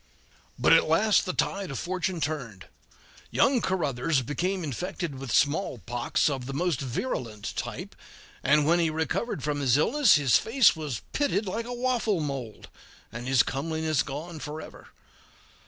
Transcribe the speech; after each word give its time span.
But 0.57 0.73
at 0.73 0.87
last 0.89 1.25
the 1.27 1.31
tide 1.33 1.69
of 1.69 1.77
fortune 1.77 2.19
turned; 2.21 2.65
young 3.29 3.61
Caruthers 3.61 4.23
became 4.23 4.63
infect 4.63 5.03
with 5.07 5.31
smallpox 5.31 6.27
of 6.27 6.47
the 6.47 6.55
most 6.55 6.79
virulent 6.81 7.55
type, 7.55 7.95
and 8.43 8.65
when 8.65 8.79
he 8.79 8.89
recovered 8.89 9.43
from 9.43 9.59
his 9.59 9.77
illness 9.77 10.15
his 10.15 10.39
face 10.39 10.75
was 10.75 11.03
pitted 11.13 11.45
like 11.45 11.67
a 11.67 11.71
waffle 11.75 12.19
mold, 12.19 12.67
and 13.11 13.27
his 13.27 13.43
comeliness 13.43 14.01
gone 14.01 14.39
forever. 14.39 14.87